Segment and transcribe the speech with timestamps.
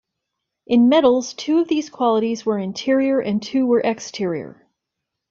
[0.65, 4.65] In metals two of these qualities were interior and two were exterior.